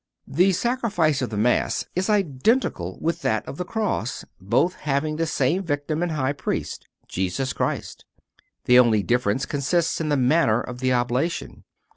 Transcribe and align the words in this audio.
The 0.25 0.51
Sacrifice 0.53 1.21
of 1.21 1.29
the 1.29 1.37
Mass 1.37 1.85
is 1.95 2.09
identical 2.09 2.97
with 2.99 3.21
that 3.21 3.47
of 3.47 3.57
the 3.57 3.63
cross, 3.63 4.25
both 4.39 4.73
having 4.73 5.15
the 5.17 5.27
same 5.27 5.61
victim 5.61 6.01
and 6.01 6.13
High 6.13 6.33
Priest—Jesus 6.33 7.53
Christ. 7.53 8.05
The 8.65 8.79
only 8.79 9.03
difference 9.03 9.45
consists 9.45 10.01
in 10.01 10.09
the 10.09 10.17
manner 10.17 10.59
of 10.59 10.79
the 10.79 10.91
oblation. 10.91 11.65